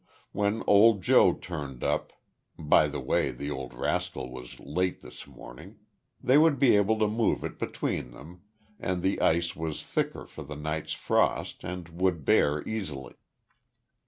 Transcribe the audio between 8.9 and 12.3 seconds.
the ice was thicker for the night's frost, and would